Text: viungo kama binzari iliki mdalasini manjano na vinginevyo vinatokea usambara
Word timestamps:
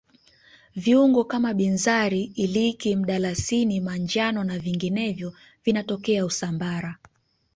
viungo 0.75 1.23
kama 1.25 1.53
binzari 1.53 2.23
iliki 2.23 2.95
mdalasini 2.95 3.79
manjano 3.79 4.43
na 4.43 4.59
vinginevyo 4.59 5.33
vinatokea 5.63 6.25
usambara 6.25 6.97